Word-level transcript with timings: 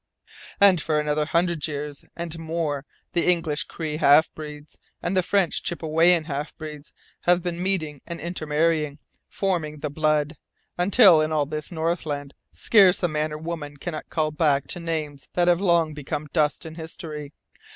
"And 0.59 0.81
for 0.81 0.99
another 0.99 1.25
hundred 1.25 1.67
years 1.67 2.03
and 2.15 2.39
more 2.39 2.87
the 3.13 3.29
English 3.29 3.65
Cree 3.65 3.97
half 3.97 4.33
breed 4.33 4.65
and 4.99 5.15
the 5.15 5.21
French 5.21 5.61
Chippewyan 5.61 6.23
half 6.25 6.57
breed 6.57 6.85
have 7.25 7.43
been 7.43 7.61
meeting 7.61 8.01
and 8.07 8.19
intermarrying, 8.19 8.97
forming 9.29 9.77
the 9.81 9.91
'blood,' 9.91 10.37
until 10.75 11.21
in 11.21 11.31
all 11.31 11.45
this 11.45 11.71
Northland 11.71 12.33
scarce 12.51 13.03
a 13.03 13.07
man 13.07 13.31
or 13.31 13.35
a 13.35 13.43
woman 13.43 13.77
cannot 13.77 14.09
call 14.09 14.31
back 14.31 14.65
to 14.69 14.79
names 14.79 15.27
that 15.33 15.47
have 15.47 15.61
long 15.61 15.93
become 15.93 16.27
dust 16.33 16.65
in 16.65 16.73
history. 16.73 17.31